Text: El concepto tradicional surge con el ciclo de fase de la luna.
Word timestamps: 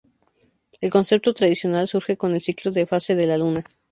El 0.79 0.89
concepto 0.89 1.31
tradicional 1.31 1.87
surge 1.87 2.17
con 2.17 2.33
el 2.33 2.41
ciclo 2.41 2.71
de 2.71 2.87
fase 2.87 3.13
de 3.13 3.27
la 3.27 3.37
luna. 3.37 3.63